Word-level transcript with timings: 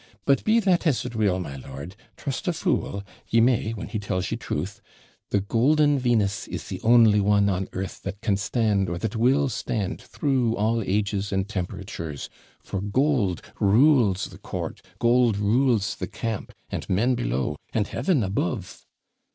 But, 0.25 0.43
be 0.43 0.59
that 0.61 0.87
as 0.87 1.05
it 1.05 1.15
will, 1.15 1.39
my 1.39 1.57
lord, 1.57 1.95
trust 2.17 2.47
a 2.47 2.53
fool 2.53 3.03
ye 3.27 3.39
may, 3.39 3.71
when 3.71 3.87
he 3.87 3.99
tells 3.99 4.31
you 4.31 4.35
truth 4.37 4.81
the 5.29 5.41
golden 5.41 5.99
Venus 5.99 6.47
is 6.47 6.69
the 6.69 6.81
only 6.81 7.21
one 7.21 7.49
on 7.49 7.67
earth 7.73 8.01
that 8.01 8.19
can 8.19 8.35
stand, 8.35 8.89
or 8.89 8.97
that 8.97 9.15
will 9.15 9.47
stand, 9.47 10.01
through 10.01 10.55
all 10.55 10.81
ages 10.81 11.31
and 11.31 11.47
temperatures; 11.47 12.31
for 12.63 12.81
gold 12.81 13.43
rules 13.59 14.25
the 14.25 14.39
court, 14.39 14.81
gold 14.97 15.37
rules 15.37 15.93
the 15.95 16.07
camp, 16.07 16.51
and 16.71 16.89
men 16.89 17.13
below, 17.13 17.55
and 17.71 17.89
heaven 17.89 18.23
above.' 18.23 18.83